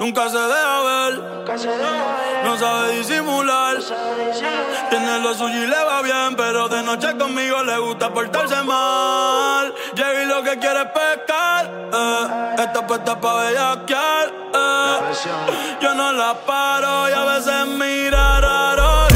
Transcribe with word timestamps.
Nunca 0.00 0.30
se 0.30 0.38
deja 0.38 0.82
ver, 0.82 1.20
no 2.42 2.56
sabe 2.56 2.96
disimular. 2.96 3.76
Tiene 4.88 5.18
lo 5.18 5.34
suyo 5.34 5.62
y 5.62 5.66
le 5.66 5.84
va 5.84 6.00
bien, 6.00 6.34
pero 6.38 6.70
de 6.70 6.82
noche 6.82 7.18
conmigo 7.18 7.62
le 7.62 7.78
gusta 7.80 8.08
portarse 8.08 8.62
mal. 8.62 9.74
Llega 9.94 10.22
y 10.22 10.24
lo 10.24 10.42
que 10.42 10.58
quiere 10.58 10.80
es 10.80 10.86
pescar, 10.86 11.70
eh. 11.92 12.54
Está 12.60 12.86
puesta 12.86 13.20
pa' 13.20 13.44
bellaquear, 13.44 14.32
eh. 14.54 14.98
Yo 15.82 15.94
no 15.94 16.12
la 16.12 16.32
paro 16.46 17.10
y 17.10 17.12
a 17.12 17.24
veces 17.36 17.66
mira 17.66 18.40
raro. 18.40 19.06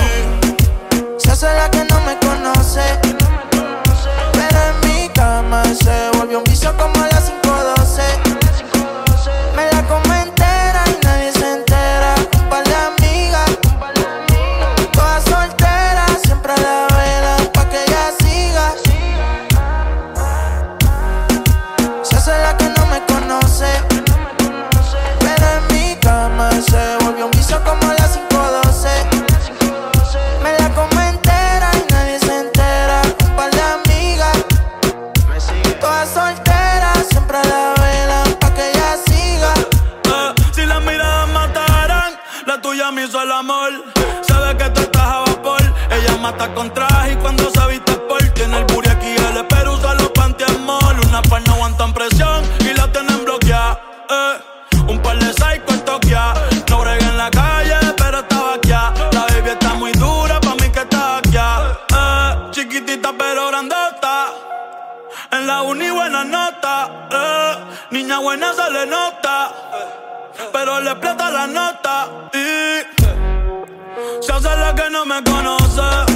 Se 1.16 1.30
hace 1.30 1.46
la 1.46 1.70
que 1.70 1.82
no 1.84 1.98
me 2.00 2.18
conoce, 2.18 3.00
pero 4.34 4.58
en 4.68 4.80
mi 4.86 5.08
cama 5.08 5.64
se 5.64 6.10
volvió 6.18 6.38
un 6.40 6.44
vicio 6.44 6.76
como 6.76 6.93
En 65.30 65.46
la 65.46 65.62
uni 65.62 65.88
buena 65.88 66.24
nota, 66.24 67.08
eh. 67.10 67.56
niña 67.90 68.18
buena 68.18 68.52
se 68.52 68.70
le 68.70 68.84
nota, 68.84 69.50
pero 70.52 70.80
le 70.80 70.90
explota 70.90 71.30
la 71.30 71.46
nota 71.46 72.08
y 72.34 72.82
se 74.20 74.32
hace 74.32 74.56
la 74.56 74.74
que 74.74 74.90
no 74.90 75.06
me 75.06 75.24
conoce. 75.24 76.13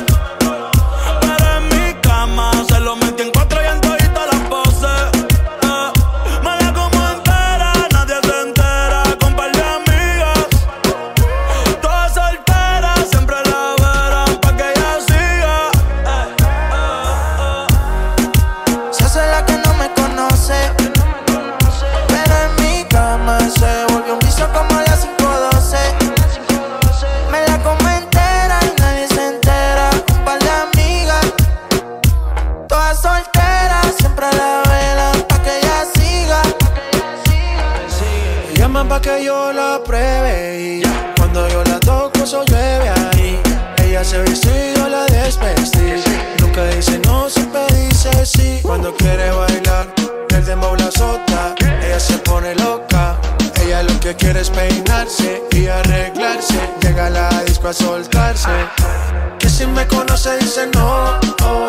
Conoce 59.88 60.36
dice 60.38 60.66
no, 60.74 61.18
oh, 61.42 61.68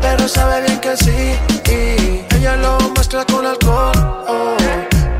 pero 0.00 0.28
sabe 0.28 0.62
bien 0.62 0.80
que 0.80 0.96
sí. 0.96 1.36
Y 1.70 2.34
ella 2.36 2.56
lo 2.56 2.78
mezcla 2.96 3.24
con 3.24 3.46
alcohol, 3.46 3.92
oh, 4.28 4.56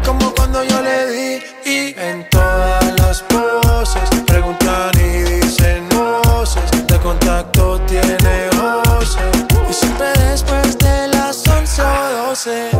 como 0.04 0.32
cuando 0.34 0.62
yo 0.64 0.80
le 0.82 1.06
di. 1.10 1.42
Y 1.64 1.94
en 1.98 2.28
todas 2.30 2.98
las 2.98 3.22
poses 3.22 4.08
preguntan 4.26 4.92
y 4.96 5.40
dicen 5.40 5.88
voces. 5.90 6.86
De 6.86 6.98
contacto 6.98 7.80
tiene 7.86 8.50
voces. 8.56 9.44
Y 9.68 9.72
siempre 9.72 10.12
después 10.28 10.78
de 10.78 11.08
las 11.08 11.46
11 11.46 11.82
o 11.82 12.28
12. 12.28 12.70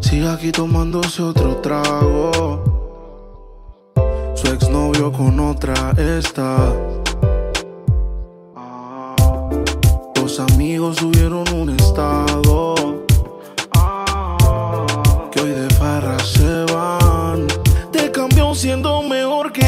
Sigue 0.00 0.28
aquí 0.28 0.52
tomándose 0.52 1.22
otro 1.22 1.56
trago. 1.56 2.62
Su 4.34 4.48
exnovio 4.48 5.10
con 5.10 5.40
otra 5.40 5.92
está. 5.96 6.72
Amigos 10.86 10.96
subieron 10.96 11.48
un 11.52 11.70
estado. 11.70 12.74
Que 15.32 15.40
hoy 15.40 15.50
de 15.50 15.70
farra 15.74 16.18
se 16.20 16.64
van. 16.72 17.46
Te 17.90 18.10
cambió 18.12 18.54
siendo 18.54 19.02
mejor 19.02 19.52
que 19.52 19.66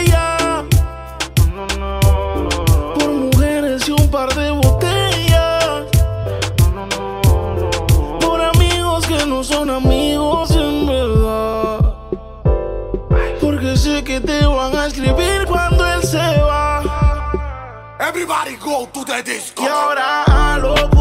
ella. 0.00 0.64
Por 2.98 3.10
mujeres 3.10 3.88
y 3.88 3.92
un 3.92 4.10
par 4.10 4.34
de 4.34 4.50
botellas. 4.50 5.84
Por 8.20 8.40
amigos 8.40 9.06
que 9.06 9.26
no 9.26 9.44
son 9.44 9.70
amigos 9.70 10.50
en 10.50 10.86
verdad. 10.86 11.94
Porque 13.40 13.76
sé 13.76 14.02
que 14.02 14.20
te 14.20 14.44
van 14.44 14.74
a 14.74 14.86
escribir 14.86 15.46
cuando 15.46 15.86
él 15.86 16.02
se 16.02 16.18
va. 16.18 16.82
Everybody 18.00 18.56
go 18.56 18.88
to 18.92 19.04
the 19.04 19.22
disco. 19.22 19.62
Y 19.62 19.66
ahora 19.66 20.25
a 20.64 20.95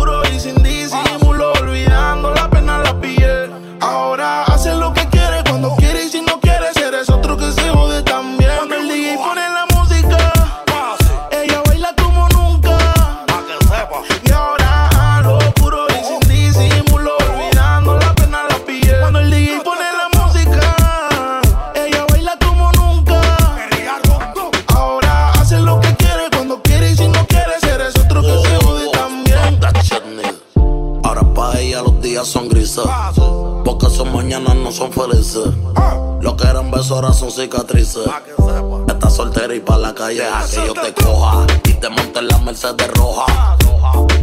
Estás 37.95 39.15
soltera 39.15 39.55
y 39.55 39.61
pa' 39.61 39.77
la 39.77 39.95
calle, 39.95 40.21
a 40.25 40.45
que 40.45 40.55
yo 40.57 40.73
te 40.73 40.93
coja. 40.93 41.47
Y 41.63 41.73
te 41.75 41.87
monte 41.87 42.19
en 42.19 42.27
la 42.27 42.37
Mercedes 42.39 42.91
roja. 42.91 43.55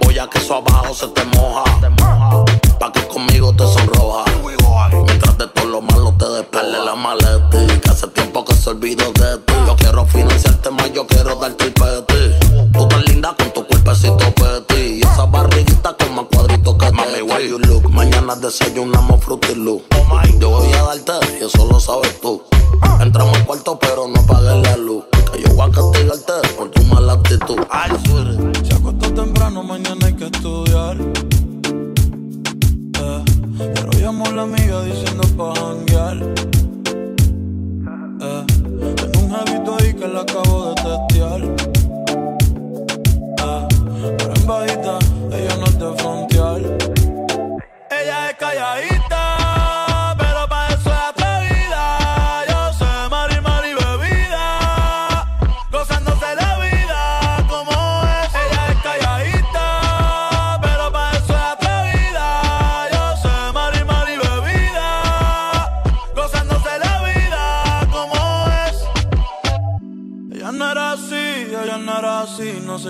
Voy 0.05 0.19
a 0.19 0.29
que 0.29 0.37
eso 0.37 0.57
abajo 0.57 0.93
se 0.93 1.09
te 1.09 1.25
moja. 1.25 1.65
Pa' 2.79 2.93
que 2.93 3.09
conmigo 3.09 3.51
te 3.55 3.65
sonroja. 3.65 4.25
Mientras 5.07 5.39
de 5.39 5.47
todo 5.47 5.65
lo 5.65 5.81
malo 5.81 6.13
te 6.19 6.29
despele 6.29 6.85
la 6.85 6.95
maleta. 6.95 7.49
Que 7.83 7.89
hace 7.89 8.09
tiempo 8.09 8.45
que 8.45 8.55
se 8.55 8.69
olvidó 8.69 9.11
de 9.13 9.39
ti. 9.39 9.55
Yo 9.67 9.75
quiero 9.77 10.05
financiarte 10.05 10.71
más, 10.71 10.93
yo 10.93 11.07
quiero 11.07 11.37
dar 11.37 11.57
darte 11.57 11.65
el 11.65 11.73
peti. 11.73 12.75
Tú 12.75 12.89
tan 12.89 13.05
linda 13.07 13.35
con 13.39 13.55
tu 13.55 13.67
cuerpecito 13.67 14.35
peti. 14.35 14.99
Y 14.99 15.01
esa 15.01 15.25
barriguita 15.25 15.97
con 15.97 16.15
más 16.15 16.27
cuadritos 16.31 16.77
que 16.77 16.93
Mami, 16.93 17.13
te 17.15 17.23
why 17.23 17.49
you 17.49 17.59
look? 17.59 17.91
Mañana 17.91 18.37
desayunamos 18.37 19.25
frutilú. 19.25 19.83
Oh 19.97 20.21
yo 20.39 20.51
voy 20.51 20.73
a 20.75 20.83
darte 20.83 21.13
y 21.41 21.45
eso 21.45 21.67
lo 21.67 21.81
sabes 21.81 22.21
tú. 22.21 22.42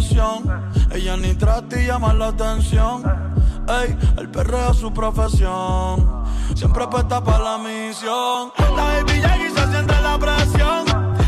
Ella 0.00 1.16
ni 1.18 1.34
trata 1.34 1.78
y 1.78 1.86
llama 1.86 2.14
la 2.14 2.28
atención. 2.28 3.02
Ey, 3.68 3.96
el 4.16 4.30
perreo 4.30 4.70
es 4.70 4.78
su 4.78 4.92
profesión. 4.92 6.24
Siempre 6.54 6.84
apuesta 6.84 7.22
para 7.22 7.44
la 7.44 7.58
misión. 7.58 8.50
La 8.76 8.84
baby 8.84 9.20
Jackie 9.20 9.50
se 9.50 9.66
siente 9.70 10.00
la 10.00 10.18
presión. 10.18 10.84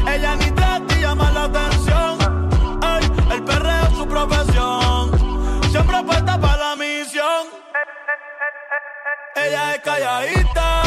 Ella 0.09 0.37
ni 0.37 0.51
trata 0.53 0.99
y 0.99 1.01
llama 1.03 1.31
la 1.33 1.45
atención. 1.45 2.19
Ey, 2.83 3.35
el 3.37 3.45
perreo 3.45 3.83
es 3.83 3.97
su 3.99 4.07
profesión. 4.09 5.11
Siempre 5.71 5.97
apuesta 5.97 6.41
para 6.41 6.57
la 6.57 6.77
misión. 6.77 7.49
Ella 9.37 9.75
es 9.75 9.81
calladita 9.83 10.82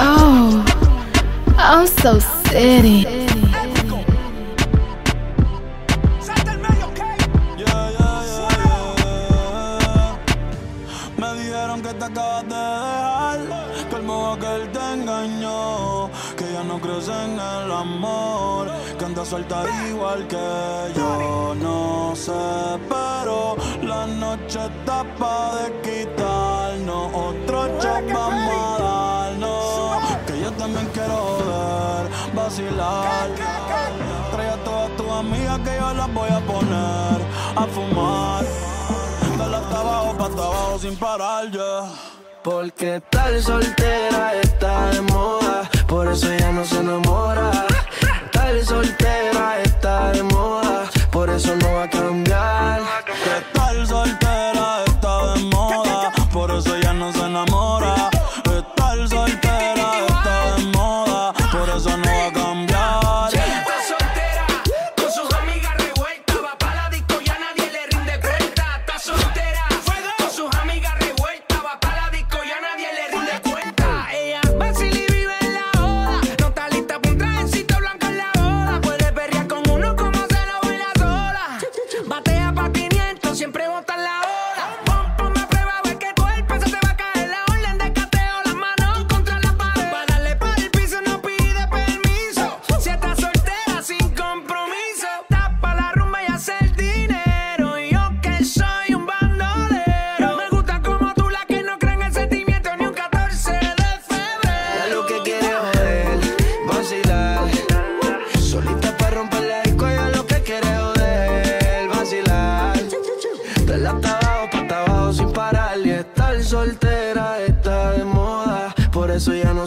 Oh, 0.00 0.64
I'm 1.58 1.84
so 1.88 2.20
city. 2.20 3.04
Me 11.16 11.34
dijeron 11.34 11.82
que 11.82 11.94
te 11.94 12.04
acabas 12.04 12.44
de 12.44 12.54
dejar, 12.54 13.40
que 13.90 13.96
el 13.96 14.02
mojo 14.04 14.38
que 14.38 14.54
él 14.54 14.70
te 14.70 14.92
engañó, 14.94 16.10
que 16.36 16.52
ya 16.52 16.62
no 16.62 16.80
crees 16.80 17.08
en 17.08 17.32
el 17.32 17.72
amor, 17.72 18.70
que 18.96 19.04
anda 19.04 19.24
suelta 19.24 19.64
igual 19.88 20.28
que 20.28 20.92
yo. 20.96 21.56
No 21.60 22.14
sé, 22.14 22.78
pero 22.88 23.56
la 23.82 24.06
noche 24.06 24.60
está 24.64 25.02
pa' 25.18 25.56
de 25.56 25.80
quitar. 25.82 26.17
Trae 32.58 34.48
a 34.48 34.56
todas 34.64 34.96
tus 34.96 35.08
amigas 35.08 35.60
que 35.60 35.76
yo 35.78 35.94
las 35.94 36.12
voy 36.12 36.28
a 36.28 36.40
poner 36.40 37.22
a 37.54 37.66
fumar. 37.72 38.44
Dale 39.38 39.56
hasta 39.56 39.80
abajo, 39.80 40.16
pa' 40.18 40.24
hasta 40.26 40.42
abajo 40.42 40.78
sin 40.80 40.96
parar, 40.96 41.50
ya. 41.52 41.88
Porque 42.42 43.00
tal 43.10 43.40
soltera 43.40 44.34
está 44.42 44.90
de 44.90 45.02
moda, 45.02 45.70
por 45.86 46.08
eso 46.08 46.34
ya 46.36 46.50
no 46.50 46.64
se 46.64 46.80
enamora. 46.80 47.50
Tal 48.32 48.64
soltera 48.64 49.60
está 49.62 50.10
de 50.10 50.24
moda, 50.24 50.90
por 51.12 51.30
eso 51.30 51.54
no 51.54 51.72
va 51.74 51.84
a 51.84 51.90
cambiar. 51.90 52.80
Que 53.06 53.56
tal 53.56 53.86
soltera 53.86 54.57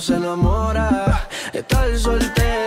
se 0.02 0.16
enamora 0.16 1.28
está 1.54 1.78
tal 1.78 1.96
soltero. 1.96 2.61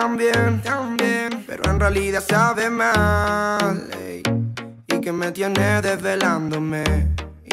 Tan 0.00 0.96
bien, 0.96 1.44
pero 1.46 1.70
en 1.70 1.78
realidad 1.78 2.24
sabe 2.26 2.70
mal. 2.70 3.88
ey. 4.02 4.22
Y 4.86 5.00
que 5.00 5.12
me 5.12 5.30
tiene 5.30 5.82
desvelándome. 5.82 6.84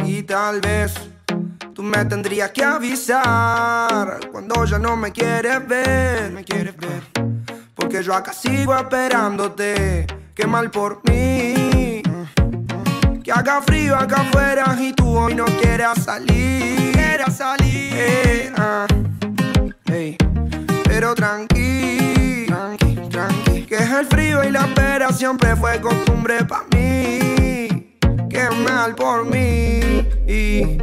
Y 0.06 0.24
tal 0.24 0.62
vez 0.62 0.94
tú 1.74 1.84
me 1.84 2.06
tendrías 2.06 2.52
que 2.52 2.64
avisar 2.64 4.20
cuando 4.32 4.64
ya 4.64 4.80
no 4.80 4.96
me 4.96 5.12
quieres 5.12 5.68
ver. 5.68 6.32
Me 6.32 6.46
quieres 6.46 6.76
ver. 6.78 7.04
Porque 7.76 8.02
yo 8.02 8.14
acá 8.14 8.32
sigo 8.32 8.76
esperándote. 8.76 10.08
Qué 10.34 10.48
mal 10.48 10.72
por 10.72 11.02
mí. 11.10 12.02
Que 13.24 13.32
haga 13.32 13.62
frío 13.62 13.98
acá 13.98 14.22
afuera 14.22 14.78
y 14.80 14.94
tú 14.94 15.18
hoy 15.18 15.36
no 15.36 15.46
quieras 15.46 16.02
salir. 16.06 16.94
Quieras 16.94 17.36
salir. 17.36 17.92
Eh, 17.94 18.54
ah. 18.56 18.88
Pero 20.98 21.14
tranqui, 21.14 21.14
tranqui, 21.14 21.14
tranqui. 21.14 22.17
Que 23.68 23.76
es 23.76 23.92
el 23.92 24.06
frío 24.06 24.46
y 24.46 24.52
la 24.52 24.62
espera 24.62 25.12
siempre 25.12 25.54
fue 25.58 25.82
costumbre 25.82 26.46
pa' 26.46 26.64
mí. 26.74 27.98
Qué 28.30 28.50
mal 28.64 28.96
por 28.96 29.26
mí. 29.26 30.08
Y 30.26 30.78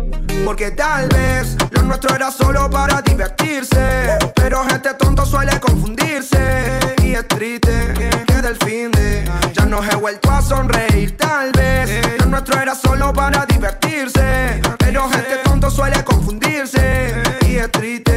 porque 0.45 0.71
tal 0.73 1.09
vez 1.09 1.57
lo 1.71 1.83
nuestro 1.83 2.15
era 2.15 2.31
solo 2.31 2.69
para 2.69 3.01
divertirse. 3.01 4.19
Pero 4.35 4.67
este 4.69 4.93
tonto 4.95 5.25
suele 5.25 5.59
confundirse. 5.61 6.79
Y 7.03 7.15
es 7.15 7.27
triste 7.27 7.95
que 8.27 8.43
del 8.43 8.57
fin 8.57 8.91
de 8.91 9.25
ya 9.55 9.65
no 9.65 9.83
he 9.83 9.95
vuelto 9.95 10.31
a 10.31 10.43
sonreír. 10.43 11.17
Tal 11.17 11.53
vez 11.53 12.19
lo 12.19 12.27
nuestro 12.27 12.61
era 12.61 12.75
solo 12.75 13.15
para 13.15 13.47
divertirse. 13.47 14.61
Pero 14.79 15.09
este 15.11 15.39
tonto 15.43 15.71
suele 15.71 16.05
confundirse. 16.05 17.15
Y 17.49 17.57
es 17.57 17.73
triste 17.73 18.14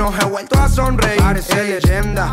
no 0.00 0.10
he 0.18 0.24
vuelto 0.24 0.58
a 0.58 0.66
sonreír. 0.66 1.20
Parece 1.20 1.62
leyenda. 1.62 2.30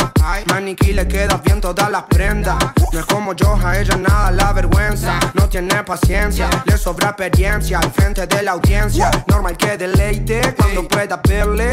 Maniquí 0.47 0.93
le 0.93 1.05
queda 1.05 1.41
bien 1.43 1.59
todas 1.59 1.91
las 1.91 2.03
prendas. 2.03 2.55
No 2.91 2.99
es 2.99 3.05
como 3.05 3.33
yo, 3.33 3.57
a 3.63 3.77
ella 3.77 3.95
nada 3.97 4.31
la 4.31 4.53
vergüenza. 4.53 5.19
No 5.33 5.47
tiene 5.49 5.83
paciencia, 5.83 6.49
le 6.65 6.77
sobra 6.77 7.09
experiencia 7.09 7.79
al 7.79 7.91
frente 7.91 8.25
de 8.25 8.43
la 8.43 8.51
audiencia. 8.51 9.11
Normal 9.27 9.57
que 9.57 9.77
deleite 9.77 10.55
cuando 10.55 10.87
pueda 10.87 11.21
verle. 11.27 11.71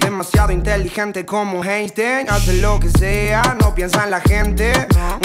Demasiado 0.00 0.52
inteligente 0.52 1.24
como 1.24 1.64
Einstein. 1.64 2.28
Hace 2.28 2.54
lo 2.54 2.78
que 2.80 2.90
sea, 2.90 3.56
no 3.60 3.74
piensa 3.74 4.04
en 4.04 4.10
la 4.10 4.20
gente. 4.20 4.72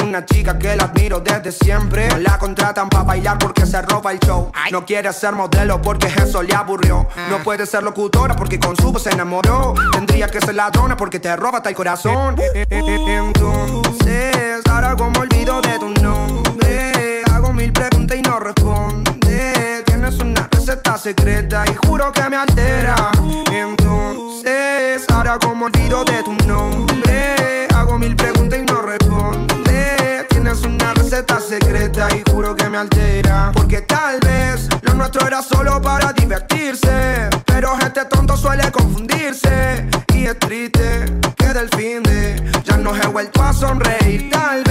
Una 0.04 0.26
chica 0.26 0.58
que 0.58 0.76
la 0.76 0.86
admiro 0.86 1.20
desde 1.20 1.52
siempre. 1.52 2.08
No 2.10 2.18
la 2.18 2.38
contratan 2.38 2.90
para 2.90 3.04
bailar 3.04 3.38
porque 3.38 3.66
se 3.66 3.82
roba 3.82 4.12
el 4.12 4.20
show. 4.20 4.52
No 4.72 4.86
quiere 4.86 5.12
ser 5.12 5.34
modelo 5.34 5.82
porque 5.82 6.08
eso 6.08 6.44
le 6.44 6.54
aburrió. 6.54 7.08
No 7.30 7.40
puede 7.40 7.66
ser 7.66 7.84
locutora 7.84 8.36
porque 8.36 8.60
con 8.60 8.76
su 8.78 8.92
voz 8.92 9.04
se 9.04 9.10
enamoró. 9.10 9.74
Tendría 9.92 10.28
que 10.28 10.40
ser 10.40 10.56
ladrona 10.56 10.96
porque 10.96 11.20
te 11.20 11.36
roba 11.36 11.58
hasta 11.58 11.70
el 11.70 11.76
corazón. 11.76 12.36
Entonces, 12.70 14.62
ahora 14.70 14.96
como 14.96 15.24
olvido 15.32 15.62
de 15.62 15.80
tu 15.80 15.90
nombre, 16.02 17.22
hago 17.32 17.54
mil 17.54 17.72
preguntas 17.72 18.18
y 18.18 18.22
no 18.22 18.40
responde. 18.40 19.84
Tienes 19.86 20.20
una 20.20 20.48
receta 20.52 20.98
secreta 20.98 21.64
y 21.68 21.88
juro 21.88 22.12
que 22.12 22.30
me 22.30 22.38
altera. 22.38 23.12
Entonces, 23.52 25.06
ahora 25.14 25.38
como 25.40 25.66
olvido 25.66 26.04
de 26.04 26.24
tu 26.24 26.34
nombre, 26.48 27.68
hago 27.76 27.98
mil 27.98 28.16
preguntas 28.16 28.60
y 28.60 28.64
no 28.64 28.82
responde. 28.82 30.26
Tienes 30.30 30.62
una 30.64 30.94
receta 30.94 31.40
secreta 31.40 32.08
y 32.16 32.30
juro 32.32 32.56
que 32.56 32.70
me 32.70 32.78
altera. 32.78 33.52
Porque 33.54 33.82
tal 33.82 34.20
vez 34.20 34.68
lo 34.82 34.94
nuestro 34.96 35.26
era 35.26 35.42
solo 35.42 35.82
para 35.82 36.14
divertirse. 36.14 37.30
Pero 37.46 37.78
este 37.80 38.06
tonto 38.06 38.36
suele 38.36 38.72
confundirse. 38.72 39.88
Y 40.14 40.26
es 40.26 40.40
triste 40.40 41.06
que 41.38 41.48
del 41.54 41.70
fin 41.70 42.04
de 42.04 42.52
ya 42.64 42.78
no 42.78 42.96
he 42.96 43.08
vuelto 43.08 43.42
a 43.42 43.54
sonreír. 43.54 44.30
Tal 44.32 44.64
vez 44.64 44.71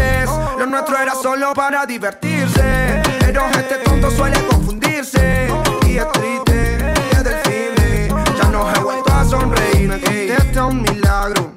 solo 1.41 1.55
para 1.55 1.87
divertirse. 1.87 3.03
Pero 3.21 3.47
este 3.47 3.77
tonto 3.85 4.11
suele 4.11 4.39
confundirse. 4.47 5.49
Y 5.87 5.97
es 5.97 6.13
triste 6.13 6.79
que 7.11 7.23
del 7.23 7.37
fin 7.45 7.75
de 7.77 8.09
ya 8.37 8.51
no 8.51 8.71
he 8.71 8.79
vuelto 8.81 9.13
a 9.13 9.25
sonreír. 9.25 9.89
Me 9.89 10.01
contesta 10.01 10.67
un 10.67 10.83
milagro. 10.83 11.53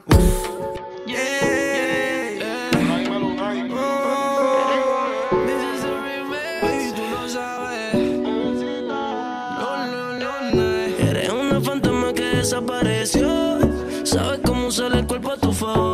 Eres 11.00 11.30
una 11.30 11.62
fantasma 11.62 12.14
que 12.14 12.24
desapareció. 12.38 13.60
Sabes 14.04 14.40
cómo 14.46 14.68
usar 14.68 14.94
el 14.94 15.06
cuerpo 15.06 15.32
a 15.32 15.38
tu 15.38 15.52
favor. 15.52 15.93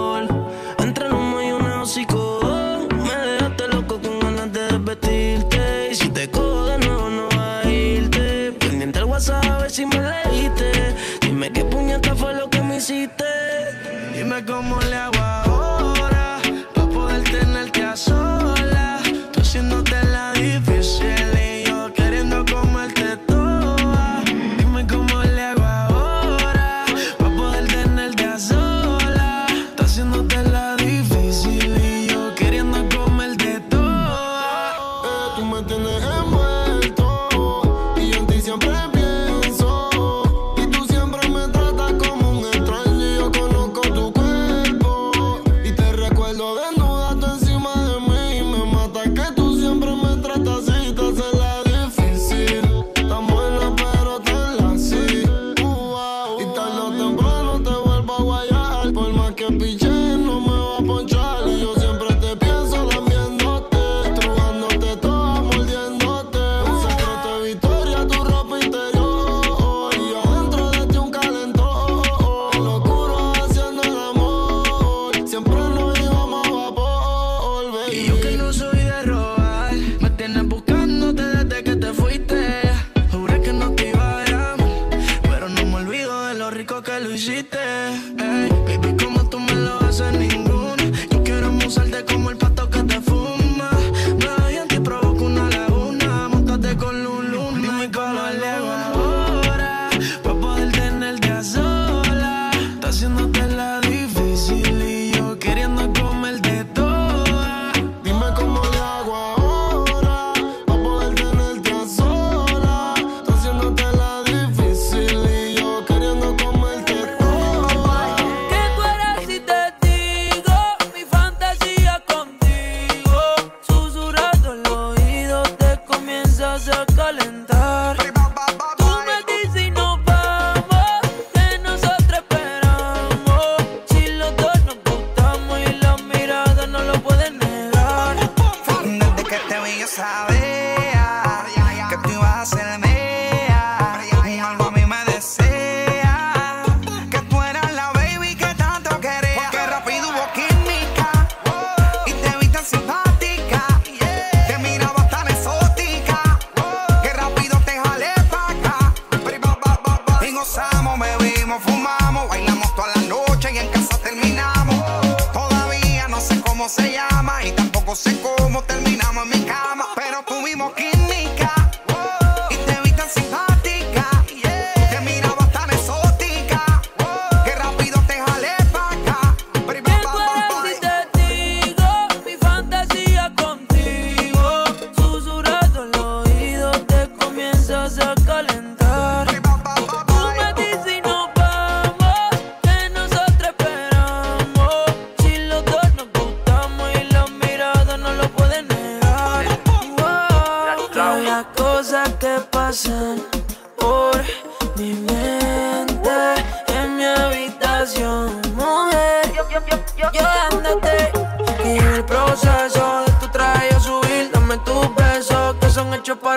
saber. 139.89 140.68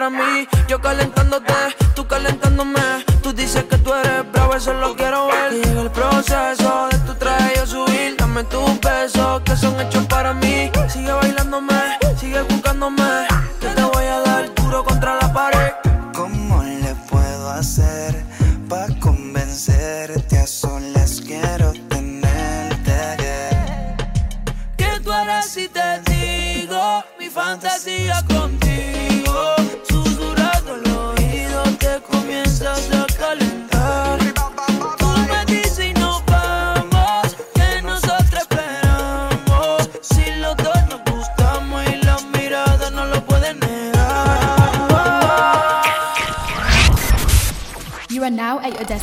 para 0.02 0.10
mí. 0.10 0.48
Yo 0.66 0.80
calentándote, 0.80 1.54
tú 1.94 2.06
calentándome. 2.06 2.80
Tú 3.22 3.32
dices 3.32 3.64
que 3.64 3.78
tú 3.78 3.94
eres 3.94 4.30
bravo, 4.32 4.54
eso 4.54 4.72
lo 4.74 4.96
quiero 4.96 5.28
ver. 5.28 5.52
Y 5.52 5.62
llega 5.62 5.82
el 5.82 5.90
proceso 5.90 6.88
de 6.90 6.98
tu 6.98 7.14
traje 7.14 7.54
yo 7.56 7.66
subir. 7.66 8.16
Dame 8.16 8.42
tus 8.44 8.80
besos 8.80 9.42
que 9.44 9.56
son 9.56 9.80
hechos 9.80 10.04
para 10.06 10.34
mí. 10.34 10.70
Sigue 10.88 11.12
bailándome 11.12 12.01